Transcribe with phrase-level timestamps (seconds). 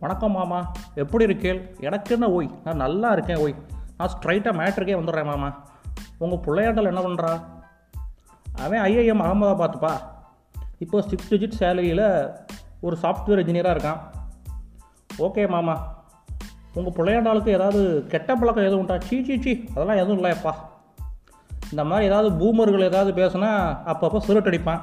[0.00, 0.72] வணக்கம் மாமா.
[0.94, 1.80] எப்படி இருக்கேள்?
[1.80, 2.50] எனக்கு என்ன ஓய்?
[2.64, 3.54] நான் நல்லா இருக்கேன் ஓய்.
[3.96, 5.62] நான் ஸ்ட்ரைட்டாக மேட்ருக்கே வந்துடுறேன் மாமா.
[6.18, 7.40] உங்கள் பிள்ளையாண்டல் என்ன பண்ணுறா
[8.56, 9.90] அவன் ஐஐஎம் அகமதாபாத்துப்பா.
[10.78, 12.30] இப்போ சிக்ஸ் டிஜிட் சேலரியில்
[12.80, 13.98] ஒரு சாஃப்ட்வேர் இன்ஜினியராக இருக்கான்.
[15.18, 16.04] ஓகே மாமா.
[16.74, 18.98] உங்கள் பிள்ளையாண்டாளுக்கு ஏதாவது கெட்ட பழக்கம் எதுவும் உண்டா?
[18.98, 19.64] சீ சீ சீ.
[19.70, 20.52] அதெல்லாம் எதுவும் இல்லையப்பா.
[21.70, 24.80] இந்த மாதிரி ஏதாவது பூமர்கள் ஏதாவது பேசுனா அப்பப்போ சுருட்டடிப்பான்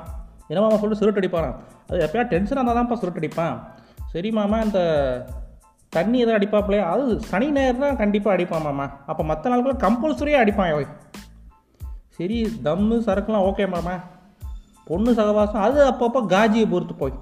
[0.48, 1.56] என்ன மாமா சொல்லிட்டு சுருட்டடிப்பான்
[1.90, 3.84] அது எப்பயா டென்ஷனாக இருந்தால் தான்ப்பா சுருட்டடிப்பான்
[4.16, 4.80] சரி மாமா அந்த
[5.90, 8.86] தண்ணி எதாவது அடிப்பாப்லையே அது சனி நேரம் தான் கண்டிப்பாக அடிப்பான் மாமா.
[9.06, 10.86] அப்போ மற்ற நாட்களில் கம்பல்சரியாக அடிப்பான் ஓய்
[12.18, 13.96] சரி தம்மு சரக்குலாம் ஓகே மாமா.
[14.84, 17.14] பொண்ணு சகவாசம் அது அப்பப்போ காஜியை பொறுத்து போய்.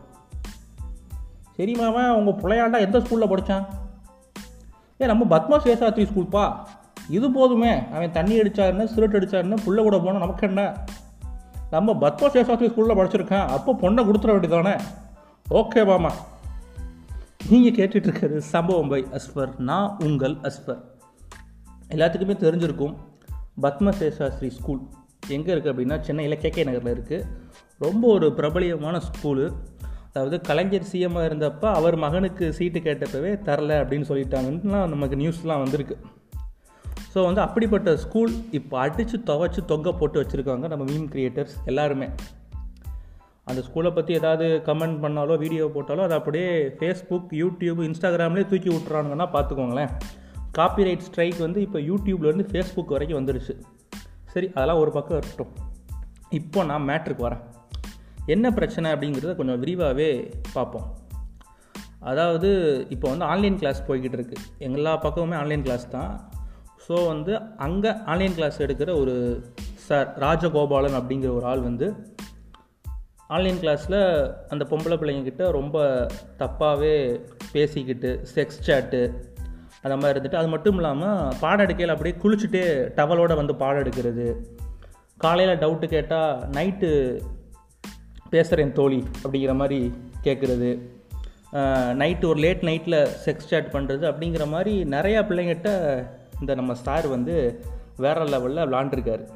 [1.58, 3.66] சரி மாமா உங்கள் பிள்ளையாண்டா எந்த ஸ்கூலில் படித்தான்
[5.02, 6.44] ஏ நம்ம பத்மா சேஷாத்ரி ஸ்கூல்ப்பா
[7.10, 7.74] இது போதுமே.
[7.94, 10.68] அவன் தண்ணி அடித்தாருன்னு சிரட் அடித்தாருன்னு புள்ள கூட போனால் நமக்கு என்ன?
[11.72, 13.48] நம்ம பத்மா சேஷாத்ரி ஸ்கூலில் படிச்சிருக்கேன்.
[13.58, 14.76] அப்போ பொண்ணை கொடுத்துட வேண்டியதானே
[15.62, 16.14] ஓகே மாமா.
[17.50, 20.82] நீங்கள் கேட்டுட்டு இருக்கிறது சம்பவம் பை அஸ்வர் நான் உங்கள் அஸ்வர்
[21.90, 22.94] எல்லாத்துக்குமே தெரிஞ்சிருக்கும்
[23.62, 23.92] பத்ம
[24.50, 24.82] ஸ்கூல்
[25.28, 27.26] எங்கே இருக்குது அப்படின்னா சென்னையில் கேகே நகரில் இருக்குது
[27.78, 29.52] ரொம்ப ஒரு பிரபலியமான ஸ்கூலு.
[30.10, 35.98] அதாவது கலைஞர் சிஎம்மாக இருந்தப்போ அவர் மகனுக்கு சீட்டு கேட்டப்பவே தரல அப்படின்னு சொல்லிட்டாங்கன்னா நமக்கு நியூஸ்லாம் வந்திருக்கு.
[37.14, 42.10] ஸோ வந்து அப்படிப்பட்ட ஸ்கூல் இப்போ அடித்து துவைச்சி தொங்க போட்டு வச்சுருக்காங்க நம்ம மீம் கிரியேட்டர்ஸ் எல்லாருமே.
[43.48, 49.28] அந்த ஸ்கூலை பற்றி ஏதாவது கமெண்ட் பண்ணாலோ வீடியோ போட்டாலோ அதை அப்படியே ஃபேஸ்புக் யூடியூப் இன்ஸ்டாகிராம்லேயே தூக்கி விட்றானுங்கன்னா
[49.36, 49.92] பார்த்துக்கோங்களேன்.
[50.58, 53.54] காப்பிரைட் ஸ்ட்ரைக் வந்து இப்போ யூடியூப்லேருந்து ஃபேஸ்புக் வரைக்கும் வந்துடுச்சு
[54.34, 55.54] சரி அதெல்லாம் ஒரு பக்கம் இருக்கட்டும்.
[56.40, 57.42] இப்போ நான் மேட்ருக்கு வரேன்.
[58.26, 60.10] என்ன பிரச்சனை அப்படிங்கிறத கொஞ்சம் விரிவாகவே
[60.54, 60.88] பார்ப்போம்.
[62.12, 62.50] அதாவது
[62.90, 66.14] இப்போ வந்து ஆன்லைன் கிளாஸ் போய்கிட்டு இருக்குது எல்லா பக்கமுமே ஆன்லைன் கிளாஸ் தான்.
[66.86, 67.34] ஸோ வந்து
[67.66, 69.14] அங்கே ஆன்லைன் கிளாஸ் எடுக்கிற ஒரு
[69.88, 71.88] சார் ராஜகோபாலன் அப்படிங்கிற ஒரு ஆள் வந்து
[73.28, 76.08] ஆன்லைன் கிளாஸில் அந்த பொம்பளை பிள்ளைங்கக்கிட்ட ரொம்ப
[76.40, 77.22] தப்பாகவே
[77.52, 79.14] பேசிக்கிட்டு செக்ஸ் சேட்டு
[79.82, 82.66] அந்த மாதிரி இருந்துட்டு அது மட்டும் இல்லாமல் பாடம் எடுக்கையில் அப்படியே குளிச்சுட்டே
[83.00, 84.36] டவலோடு வந்து பாடம் எடுக்கிறது.
[85.18, 87.20] காலையில் டவுட்டு கேட்டால் நைட்டு
[88.30, 90.80] பேசுகிறேன் தோழி அப்படிங்கிற மாதிரி கேட்குறது
[92.02, 96.08] நைட்டு ஒரு லேட் நைட்டில் செக்ஸ் சேட் பண்ணுறது அப்படிங்கிற மாதிரி நிறையா பிள்ளைங்கிட்ட
[96.40, 97.64] இந்த நம்ம சார் வந்து
[97.98, 99.28] வேறு லெவலில் விளாண்டுருக்காரு.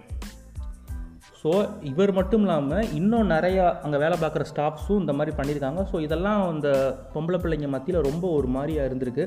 [1.41, 1.49] ஸோ
[1.89, 5.81] இவர் மட்டும் இல்லாமல் இன்னும் நிறையா அங்கே வேலை பார்க்குற ஸ்டாஃப்ஸும் இந்த மாதிரி பண்ணியிருக்காங்க.
[5.91, 6.69] ஸோ இதெல்லாம் அந்த
[7.13, 9.25] பொம்பளை பிள்ளைங்க மத்தியில் ரொம்ப ஒரு மாதிரியாக இருந்திருக்கு.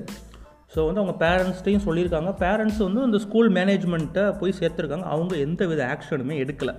[0.75, 2.33] ஸோ வந்து அவங்க பேரண்ட்ஸ்டையும் சொல்லியிருக்காங்க.
[2.45, 5.07] பேரண்ட்ஸ் வந்து இந்த ஸ்கூல் மேனேஜ்மெண்ட்டை போய் சேர்த்துருக்காங்க.
[5.15, 6.75] அவங்க எந்த வித ஆக்ஷனுமே எடுக்கலை.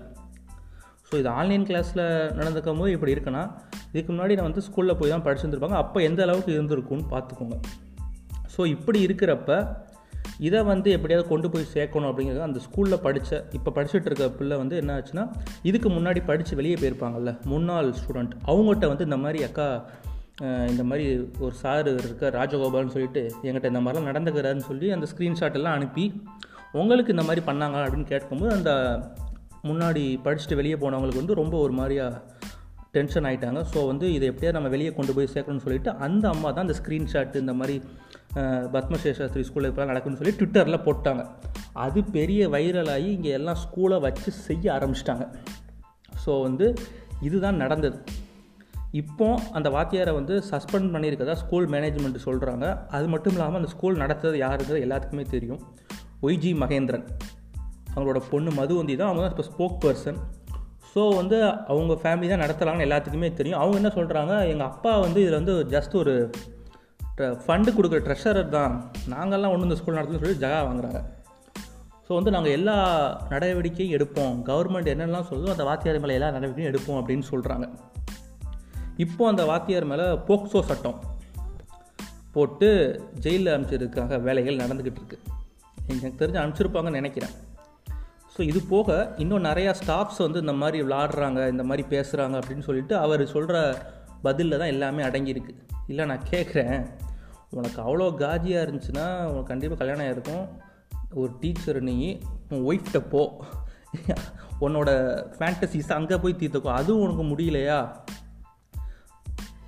[1.08, 2.04] ஸோ இது ஆன்லைன் கிளாஸில்
[2.40, 3.44] நடந்துக்கும் போது இப்படி இருக்குன்னா
[3.94, 5.80] இதுக்கு முன்னாடி நான் வந்து ஸ்கூலில் போய் தான் படிச்சுருந்துருப்பாங்க.
[5.84, 7.58] அப்போ எந்த அளவுக்கு இருந்திருக்கும்னு பார்த்துக்கோங்க.
[8.54, 9.50] ஸோ இப்படி இருக்கிறப்ப
[10.42, 14.76] இதை வந்து எப்படியாவது கொண்டு போய் சேர்க்கணும் அப்படிங்கிறது அந்த ஸ்கூலில் படித்த இப்போ படிச்சுட்டு இருக்க பிள்ளை வந்து
[14.78, 15.26] என்ன ஆச்சுன்னா
[15.62, 19.68] இதுக்கு முன்னாடி படித்து வெளியே போயிருப்பாங்கல்ல முன்னாள் ஸ்டூடெண்ட் அவங்ககிட்ட வந்து இந்த மாதிரி அக்கா
[20.70, 21.06] இந்த மாதிரி
[21.40, 26.06] ஒரு சார் இருக்க ராஜகோபால்னு சொல்லிட்டு எங்கிட்ட இந்த மாதிரிலாம் நடந்துக்கிறாருன்னு சொல்லி அந்த ஸ்க்ரீன்ஷாட் எல்லாம் அனுப்பி
[26.74, 28.72] உங்களுக்கு இந்த மாதிரி பண்ணாங்க அப்படின்னு கேட்கும்போது அந்த
[29.64, 32.06] முன்னாடி படிச்சுட்டு வெளியே போனவங்களுக்கு வந்து ரொம்ப ஒரு மாதிரியா
[32.92, 36.66] டென்ஷன் ஆகிட்டாங்க ஸோ வந்து இதை எப்படியா நம்ம வெளியே கொண்டு போய் சேர்க்கணும்னு சொல்லிட்டு அந்த அம்மா தான்
[36.68, 37.76] அந்த ஸ்க்ரீன்ஷாட் இந்த மாதிரி
[38.74, 41.24] பத்மசேஷாஸ்திரி ஸ்கூலில் இப்போலாம் நடக்குன்னு சொல்லி ட்விட்டரில் போட்டாங்க.
[41.86, 45.26] அது பெரிய வைரலாகி இங்கே எல்லாம் ஸ்கூலை வச்சு செய்ய ஆரம்பிச்சிட்டாங்க.
[46.24, 46.68] ஸோ வந்து
[47.28, 47.98] இதுதான் நடந்தது.
[49.02, 49.28] இப்போ
[49.58, 52.66] அந்த வாத்தியாரை வந்து சஸ்பெண்ட் பண்ணியிருக்கதா ஸ்கூல் மேனேஜ்மெண்ட் சொல்கிறாங்க
[52.98, 55.62] அது மட்டும் இல்லாமல் அந்த ஸ்கூல் நடத்துறது யாருங்கிறது எல்லாத்துக்குமே தெரியும்.
[56.28, 57.06] Y G Mahendran.
[57.94, 60.20] அவங்களோட பொண்ணு மதுவந்தி தான் அவங்க தான் இப்போ ஸ்போக் பர்சன்
[60.94, 61.38] ஸோ வந்து
[61.72, 63.60] அவங்க ஃபேமிலி தான் நடத்துகிறாங்கன்னு எல்லாத்துக்குமே தெரியும்.
[63.62, 66.16] அவங்க என்ன சொல்கிறாங்க எங்கள் அப்பா வந்து இதில் வந்து ஜஸ்ட் ஒரு
[67.44, 68.74] ஃபண்டு கொடுக்குற ட்ரெஷரர் தான்.
[69.14, 71.02] நாங்கள்லாம் ஒன்று இந்த ஸ்கூல் நடத்துன்னு சொல்லி ஜகா வாங்குறாங்க.
[72.06, 72.76] ஸோ வந்து நாங்கள் எல்லா
[73.34, 74.36] நடவடிக்கையும் எடுப்போம்.
[74.50, 77.68] கவர்மெண்ட் என்னெல்லாம் சொல்லுதோ அந்த வாத்தியார் மேலே எல்லா நடவடிக்கையும் எடுப்போம் அப்படின்னு சொல்கிறாங்க
[79.06, 80.98] இப்போ அந்த வாத்தியார் மேலே போக்சோ சட்டம்
[82.36, 82.68] போட்டு
[83.24, 84.16] ஜெயிலில் அனுப்பிச்சிருக்காங்க.
[84.28, 85.18] வேலைகள் நடந்துக்கிட்டு இருக்கு.
[85.92, 87.34] எனக்கு தெரிஞ்சு அனுப்பிச்சிருப்பாங்கன்னு நினைக்கிறேன்.
[88.34, 88.90] ஸோ இது போக
[89.24, 93.56] இன்னும் நிறையா ஸ்டாஃப்ஸ் வந்து இந்த மாதிரி விளாடுறாங்க இந்த மாதிரி பேசுகிறாங்க அப்படின்னு சொல்லிட்டு அவர் சொல்கிற
[94.26, 95.54] பதிலில் தான் எல்லாமே அடங்கியிருக்கு.
[95.92, 96.78] இல்லை நான் கேட்குறேன்
[97.52, 100.48] உனக்கு அவ்வளோ காஜியாக இருந்துச்சுன்னா உனக்கு கண்டிப்பாக கல்யாணம் ஆகிருக்கும்
[101.14, 103.44] ஒரு டீச்சர் நீ உன் ஒய்ஃப்கிட்ட போ.
[104.62, 104.90] உன்னோட
[105.38, 106.68] ஃபேண்டசிஸ் அங்கே போய் தீர்த்துக்கோ.
[106.68, 107.96] அதுவும் உனக்கு முடியலையா?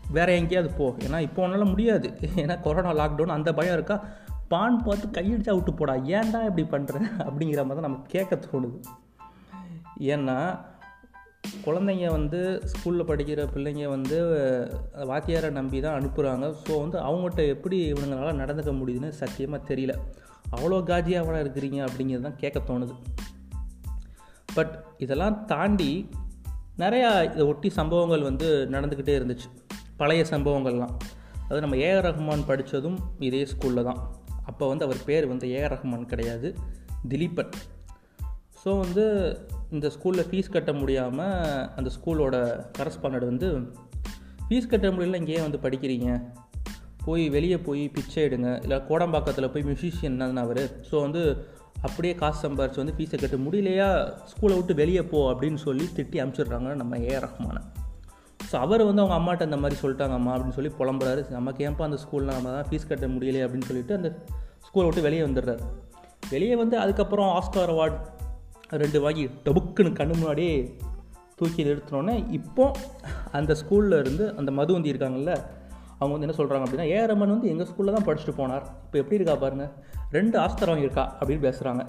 [0.09, 0.95] வேற எங்கேயாவது போ.
[0.99, 2.13] ஏன்னா இப்போ உன்னால் முடியாது.
[2.35, 4.03] ஏன்னா கொரோனா லாக்டவுன் அந்த பயம் இருக்கா?
[4.47, 5.93] பான் பார்த்து கையடிச்சா விட்டு போடா.
[5.95, 8.83] ஏன்டா இப்படி பண்ணுற அப்படிங்கிற மாதிரி தான் நமக்கு கேட்க தோணுது.
[9.99, 10.37] ஏன்னா
[11.65, 14.17] குழந்தைங்க வந்து ஸ்கூலில் படிக்கிற பிள்ளைங்க வந்து
[15.03, 19.95] வாத்தியாரை நம்பி தான் அனுப்புகிறாங்க ஸோ வந்து அவங்ககிட்ட எப்படி இவங்களால நடந்துக்க முடியுதுன்னு சத்தியமாக தெரியல.
[20.51, 22.93] அவ்வளோ காஜியாவா இருக்கிறீங்க அப்படிங்கிறது தான் கேட்க தோணுது.
[24.53, 26.09] பட் இதெல்லாம் தாண்டி
[26.77, 29.47] நிறையா இதை ஒட்டி சம்பவங்கள் வந்து நடந்துக்கிட்டே இருந்துச்சு.
[29.97, 30.93] பழைய சம்பவங்கள்லாம்.
[31.49, 33.97] அது நம்ம ஏஆர் ரஹ்மான் படித்ததும் இதே ஸ்கூலில் தான்.
[34.45, 36.55] அப்போ வந்து அவர் பேர் வந்து ஏஆர் ரஹ்மான் கிடையாது.
[37.07, 37.49] திலீபன்.
[38.65, 39.03] ஸோ வந்து
[39.75, 42.35] இந்த ஸ்கூலில் ஃபீஸ் கட்ட முடியாமல் அந்த ஸ்கூலோட
[42.77, 43.47] கரஸ்பாண்டட் வந்து
[44.47, 46.09] ஃபீஸ் கட்ட முடியல இங்கேயே வந்து படிக்கிறீங்க.
[47.05, 48.61] போய் வெளியே போய் பிச்சை எடுங்க.
[48.63, 50.63] இல்லை கோடம்பாக்கத்தில் போய் மியூசிஷியன் தான் அவர்?
[50.89, 51.21] ஸோ வந்து
[51.81, 53.87] அப்படியே காசு சம்பாரிச்சு வந்து ஃபீஸை கட்ட முடியலையா?
[54.31, 57.61] ஸ்கூலை விட்டு வெளியே போ அப்படின்னு சொல்லி திட்டி அனுப்பிச்சிடுறாங்க நம்ம ஏ ரஹ்மானை.
[58.51, 61.29] ஸோ அவர் வந்து அவங்க அம்மாட்ட இந்த மாதிரி சொல்லிட்டாங்க அம்மா அப்படின்னு சொல்லி புலம்புறாரு.
[61.29, 64.11] நமக்கு ஏன்ப்பா அந்த ஸ்கூலில் நம்ம தான் ஃபீஸ் கட்ட முடியலையே அப்படின்னு சொல்லிட்டு அந்த
[64.67, 65.63] ஸ்கூலை விட்டு வெளியே வந்துடுறாரு.
[66.29, 67.97] வெளியே வந்து அதுக்கப்புறம் ஆஸ்கார் அவார்ட்
[68.77, 70.77] ரெண்டு வாங்கி டபுக்குன்னு கண்ணு முன்னாடியே
[71.35, 72.65] தூக்கி நிறுத்தினோன்னே இப்போ
[73.31, 75.33] அந்த ஸ்கூலில் இருந்து அந்த மது வந்து இருக்காங்கல்ல
[75.97, 78.65] அவங்க வந்து என்ன சொல்கிறாங்க அப்படின்னா ஏ ரமன் வந்து எங்கள் ஸ்கூலில் தான் படிச்சுட்டு போனார்.
[78.85, 79.71] இப்போ எப்படி இருக்கா பாருங்கள்
[80.11, 81.83] ரெண்டு ஆஸ்தரம் வாங்கியிருக்கா அப்படின்னு பேசுகிறாங்க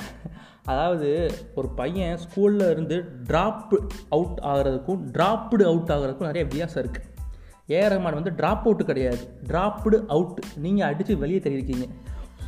[0.65, 1.09] அதாவது
[1.55, 2.97] ஒரு பையன் ஸ்கூலில் இருந்து
[3.31, 3.75] ட்ராப்
[4.09, 7.11] அவுட் ஆகிறதுக்கும் ட்ராப்டு அவுட் ஆகிறதுக்கும் நிறைய வித்தியாசம் இருக்குது
[7.71, 9.25] ஏ ரஹ்மான் வந்து ட்ராப் அவுட்டு கிடையாது.
[9.49, 11.87] ட்ராப்டு அவுட் நீங்கள் அடித்து வெளியே தெரிவிக்கீங்க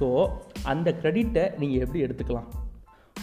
[0.00, 0.28] ஸோ
[0.62, 2.48] அந்த க்ரெடிட்டை நீங்கள் எப்படி எடுத்துக்கலாம்?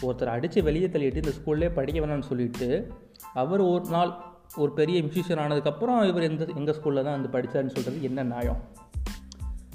[0.04, 2.92] ஒருத்தர் அடித்து வெளியே தள்ளிட்டு இந்த ஸ்கூல்லே படிக்க வேணாம்னு சொல்லிட்டு
[3.34, 4.12] அவர் ஒரு நாள்
[4.56, 8.60] ஒரு பெரிய மியூசிஷியன் ஆனதுக்கப்புறம் இவர் எந்த எங்கள் ஸ்கூலில் தான் வந்து படித்தாருன்னு சொல்கிறது என்ன நியாயம்?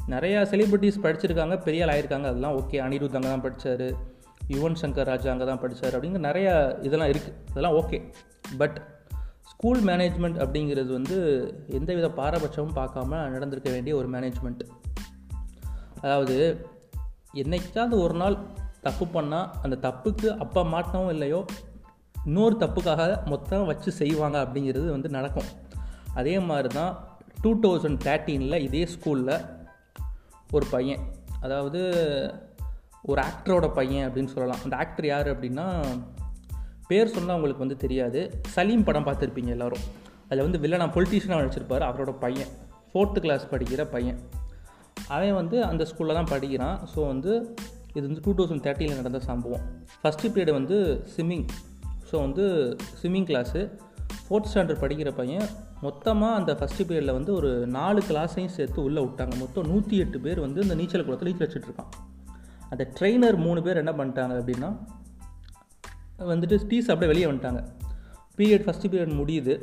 [0.09, 2.25] நிறையா செலிப்ரிட்டிஸ் படிச்சிருக்காங்க பெரிய ஆள் ஆயிருக்காங்க.
[2.25, 3.87] அதெல்லாம் ஓகே அனிருத் அங்கே தான் படித்தார்
[4.49, 8.13] யுவன் சங்கர் ராஜா அங்கே தான் படித்தார் அப்படிங்கிற நிறையா இதெல்லாம் இருக்குது அதெல்லாம் ஓகே
[8.59, 8.83] பட்
[9.43, 11.17] ஸ்கூல் மேனேஜ்மெண்ட் அப்படிங்கிறது வந்து
[11.69, 14.61] எந்தவித பாரபட்சமும் பார்க்காம நடந்திருக்க வேண்டிய ஒரு மேனேஜ்மெண்ட்
[16.01, 16.67] அதாவது
[17.35, 18.39] என்னைக்காவது ஒரு நாள்
[18.81, 21.41] தப்பு பண்ணால் அந்த தப்புக்கு அப்பா மாட்டினவும் இல்லையோ
[22.25, 25.49] இன்னொரு தப்புக்காக மொத்தம் வச்சு செய்வாங்க அப்படிங்கிறது வந்து நடக்கும்.
[26.15, 26.93] அதே மாதிரி தான்
[27.43, 29.35] டூ தௌசண்ட் தேர்ட்டீனில் இதே ஸ்கூலில்
[30.51, 31.03] ஒரு பையன்
[31.41, 31.81] அதாவது
[33.03, 34.63] ஒரு ஆக்டரோட பையன் அப்படின்னு சொல்லலாம்.
[34.65, 35.67] அந்த ஆக்டர் யார் அப்படின்னா
[36.87, 38.21] பேர் சொன்னால் அவங்களுக்கு வந்து தெரியாது.
[38.55, 39.85] சலீம் படம் பார்த்துருப்பீங்க எல்லோரும்.
[40.29, 42.51] அதில் வந்து வில்லனா பொலிட்டீஷியனாக நடிச்சிருப்பார் அவரோட பையன்.
[42.93, 44.19] ஃபோர்த்து கிளாஸ் படிக்கிற பையன்.
[45.09, 46.79] அவன் வந்து அந்த ஸ்கூலில் தான் படிக்கிறான்.
[46.95, 47.33] ஸோ வந்து
[47.99, 49.65] இது வந்து டூ தௌசண்ட் தேர்ட்டியில் நடந்த சம்பவம்.
[50.03, 50.79] ஃபஸ்ட்டு பீரியட் வந்து
[51.13, 51.47] ஸ்விம்மிங்
[52.11, 52.45] ஸோ வந்து
[53.01, 53.63] ஸ்விம்மிங் கிளாஸு
[54.27, 55.49] ஃபோர்த் ஸ்டாண்டர்ட் படிக்கிற பையன்
[55.87, 59.35] மொத்தமாக அந்த ஃபஸ்ட்டு பீரியடில் வந்து ஒரு நாலு கிளாஸையும் சேர்த்து உள்ளே விட்டாங்க.
[59.43, 61.91] மொத்தம் நூற்றி எட்டு பேர் வந்து இந்த நீச்சல் குளத்தில் நீச்சல் வச்சுட்ருக்கான்
[62.73, 64.71] அந்த ட்ரெயினர் மூணு பேர் என்ன பண்ணிட்டாங்க அப்படின்னா
[66.33, 67.61] வந்துட்டு டீஸ் அப்படியே வெளியே வந்துட்டாங்க.
[68.39, 69.55] பீரியட் ஃபஸ்ட்டு பீரியட் முடியுது.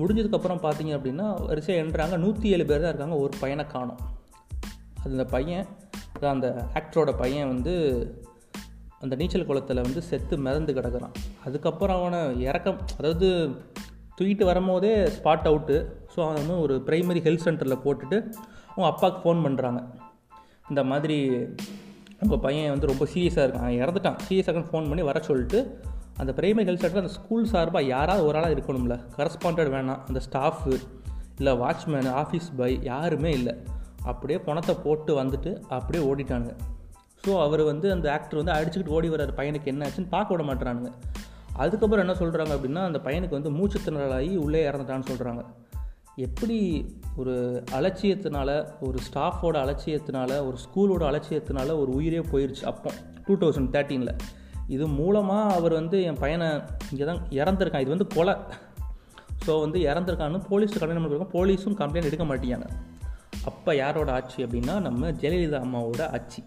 [0.00, 3.16] முடிஞ்சதுக்கப்புறம் பார்த்தீங்க அப்படின்னா வரிசையாக என்றாங்க நூற்றி ஏழு பேர் தான் இருக்காங்க.
[3.24, 4.00] ஒரு பையனை காணும்.
[5.00, 5.66] அது அந்த பையன்
[6.28, 7.74] அந்த ஆக்டரோட பையன் வந்து
[9.00, 11.14] அந்த நீச்சல் குளத்தில் வந்து செத்து மிதந்து கிடக்கிறான்.
[11.44, 13.50] அதுக்கப்புறம் அவனை இறக்கம் அதாவது
[14.20, 15.86] தூக்கிட்டு வரும்போதே ஸ்பாட் அவுட்டு
[16.16, 18.32] ஸோ அவன் வந்து ஒரு ப்ரைமரி ஹெல்த் சென்டரில் போட்டுட்டு
[18.68, 19.84] அவங்க அப்பாவுக்கு ஃபோன் பண்ணுறாங்க
[20.68, 21.38] இந்த மாதிரி
[22.20, 23.74] உங்கள் பையன் வந்து ரொம்ப சீரியஸாக இருக்கான்.
[23.82, 24.18] இறந்துட்டான்.
[24.28, 25.80] சீரியஸாக ஃபோன் பண்ணி வர சொல்லிட்டு
[26.16, 29.00] அந்த பிரைமரி ஹெல்த் சென்டர் அந்த ஸ்கூல் சார்பாக யாராவது ஒரு ஆளாக இருக்கணும்ல.
[29.16, 30.00] கரஸ்பாண்டட் வேணாம்.
[30.06, 30.78] அந்த ஸ்டாஃபு
[31.36, 33.54] இல்லை வாட்ச்மேனு ஆஃபீஸ் பாய் யாருமே இல்லை.
[34.10, 36.54] அப்படியே பணத்தை போட்டு வந்துட்டு அப்படியே ஓடிட்டானுங்க.
[37.24, 40.90] ஸோ அவர் வந்து அந்த ஆக்டர் வந்து அடிச்சுக்கிட்டு ஓடி வர்ற பையனுக்கு என்ன ஆச்சுன்னு பார்க்க விட மாட்டுறானுங்க.
[41.62, 45.42] அதுக்கப்புறம் என்ன சொல்கிறாங்க அப்படின்னா அந்த பையனுக்கு வந்து மூச்சுத்திணறலாகி உள்ளே இறந்துட்டான்னு சொல்கிறாங்க
[46.26, 46.56] எப்படி
[47.16, 47.34] ஒரு
[47.78, 48.50] அலட்சியத்தினால
[48.86, 52.90] ஒரு ஸ்டாஃபோட அலட்சியத்தினால ஒரு ஸ்கூலோட அலட்சியத்தினால ஒரு உயிரே போயிடுச்சு அப்போ
[53.26, 54.14] டூ தௌசண்ட் தேர்ட்டீனில்
[54.66, 56.48] இது மூலமாக அவர் வந்து என் பையனை
[56.90, 57.84] இங்கே தான் இறந்துருக்கான்.
[57.84, 58.34] இது வந்து கொலை.
[59.46, 62.68] ஸோ வந்து இறந்துருக்கான்னு போலீஸ் கம்ப்ளைண்ட் பண்ணிருக்கோம் போலீஸும் கம்ப்ளைண்ட் எடுக்க மாட்டேங்காங்க
[63.46, 66.44] அப்போ யாரோட ஆட்சி அப்படின்னா நம்ம ஜெயலலிதா அம்மாவோட ஆட்சி.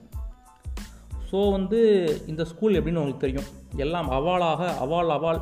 [1.32, 1.80] ஸோ வந்து
[2.28, 3.50] இந்த ஸ்கூல் எப்படின்னு உங்களுக்கு தெரியும்.
[3.76, 5.42] எல்லாம் அவாளாக அவால் அவால்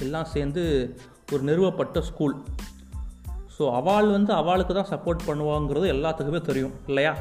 [0.00, 0.94] எல்லாம் சேர்ந்து
[1.32, 2.36] ஒரு நிறுவப்பட்ட ஸ்கூல்
[3.58, 7.16] ஸோ அவால் வந்து அவளுக்கு தான் சப்போர்ட் பண்ணுவாங்கிறது எல்லாத்துக்குமே தெரியும் இல்லையா?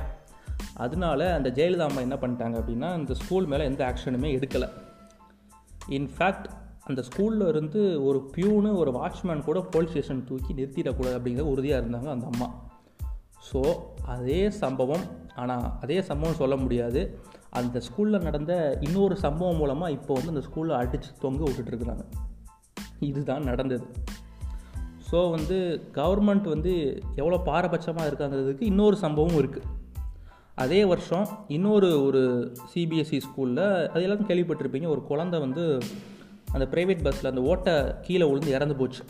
[0.73, 4.69] அதனால அந்த ஜெயலலிதா அம்மா என்ன பண்ணிட்டாங்க அப்படின்னா இந்த ஸ்கூல் மேலே எந்த ஆக்ஷனுமே எடுக்கலை.
[5.89, 6.45] இன்ஃபேக்ட்
[6.83, 12.09] அந்த ஸ்கூலில் இருந்து ஒரு பியூனு ஒரு வாட்ச்மேன் கூட போலீஸ் ஸ்டேஷன் தூக்கி நிறுத்திடக்கூடாது அப்படிங்கிற உறுதியாக இருந்தாங்க
[12.09, 12.64] அந்த அம்மா.
[13.51, 13.73] ஸோ
[14.05, 15.03] அதே சம்பவம்
[15.35, 17.19] ஆனால் அதே சம்பவம் சொல்ல முடியாது.
[17.49, 22.05] அந்த ஸ்கூலில் நடந்த இன்னொரு சம்பவம் மூலமாக இப்போ வந்து அந்த ஸ்கூலில் அடித்து தொங்க விட்டுட்டுருக்குறாங்க
[22.99, 23.85] இதுதான் நடந்தது.
[25.11, 29.65] ஸோ வந்து கவர்மெண்ட் வந்து எவ்வளோ பாரபட்சமாக இருக்காங்கிறதுக்கு இன்னொரு சம்பவம் இருக்குது
[30.55, 35.79] அதே வருஷம் இன்னொரு ஒரு சிபிஎஸ்சி ஸ்கூலில் அது எல்லாரும் கேள்விப்பட்டிருப்பீங்க ஒரு குழந்தை வந்து
[36.51, 39.03] அந்த ப்ரைவேட் பஸ்ஸில் அந்த ஓட்டை கீழே விழுந்து இறந்து போச்சு.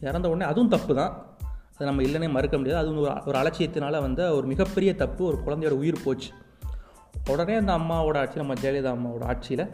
[0.00, 1.35] இறந்த உடனே அதுவும் தப்பு தான்
[1.78, 2.88] அதை நம்ம இல்லைன்னே மறுக்க முடியாது.
[2.88, 6.30] அது ஒரு ஒரு அலட்சியத்தினால வந்து ஒரு மிகப்பெரிய தப்பு ஒரு குழந்தையோட உயிர் போச்சு.
[7.30, 9.70] உடனே அந்த அம்மாவோட ஆட்சி நம்ம ஜெயலலிதா அம்மாவோட ஆட்சியில்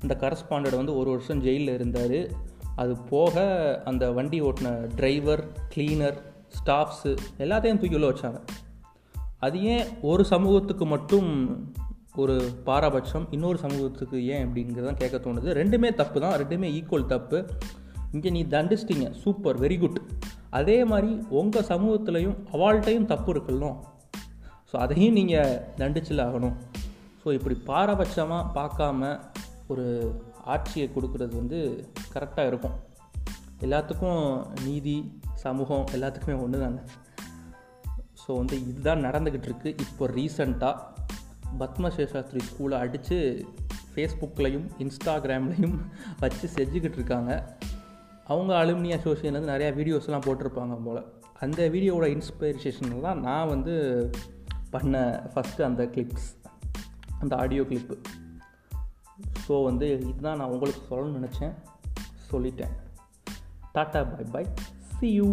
[0.00, 2.52] அந்த கரஸ்பாண்டட் வந்து ஒரு வருஷம் ஜெயிலில் இருந்தார்.
[2.76, 6.22] அது போக அந்த வண்டி ஓட்டின டிரைவர் கிளீனர்
[6.58, 8.40] ஸ்டாஃப்ஸு எல்லாத்தையும் தூக்கி உள்ள வச்சாங்க.
[9.38, 11.30] அது ஏன் ஒரு சமூகத்துக்கு மட்டும்
[12.16, 15.56] ஒரு பாரபட்சம் இன்னொரு சமூகத்துக்கு ஏன் அப்படிங்கிறதான் கேட்க தோணுது.
[15.60, 17.48] ரெண்டுமே தப்பு தான் ரெண்டுமே ஈக்குவல் தப்பு.
[18.12, 19.12] இங்கே நீ தண்டிச்சிட்டிங்க.
[19.12, 20.00] சூப்பர் வெரி குட்
[20.58, 23.78] அதே மாதிரி உங்கள் சமூகத்துலேயும் அவால்ட்டையும் தப்பு இருக்கணும்
[24.70, 26.56] ஸோ அதையும் நீங்கள் தண்டிச்சில் ஆகணும்.
[27.22, 29.10] ஸோ இப்படி பாரபட்சமாக பார்க்காம
[29.72, 29.86] ஒரு
[30.54, 31.58] ஆட்சியை கொடுக்குறது வந்து
[32.14, 32.76] கரெக்டாக இருக்கும்.
[33.66, 34.22] எல்லாத்துக்கும்
[34.66, 34.96] நீதி
[35.44, 36.80] சமூகம் எல்லாத்துக்குமே ஒன்று தாங்க.
[38.22, 39.70] ஸோ வந்து இதுதான் நடந்துக்கிட்டு இருக்கு.
[39.84, 40.82] இப்போ ரீசண்டாக
[41.60, 43.18] பத்மசேஷாஸ்திரி ஸ்கூலை அடித்து
[43.92, 45.76] ஃபேஸ்புக்லேயும் இன்ஸ்டாகிராம்லேயும்
[46.22, 47.32] வச்சு செஞ்சுக்கிட்டு இருக்காங்க.
[48.24, 51.02] அவங்க அலுமினி அசோசியேஷன் நிறையா வீடியோஸ்லாம் போட்டிருப்பாங்க போல்.
[51.40, 53.74] அந்த வீடியோவோட இன்ஸ்பிரேஷனில் தான் நான் வந்து
[54.70, 56.30] பண்ண ஃபஸ்ட்டு அந்த கிளிப்ஸ்
[57.18, 57.96] அந்த ஆடியோ கிளிப்பு
[59.48, 61.54] ஸோ வந்து இதுதான் நான் உங்களுக்கு சொல்லணும்னு நினச்சேன்.
[62.30, 62.72] சொல்லிட்டேன்.
[63.74, 64.44] Tata bye bye
[64.98, 65.26] see you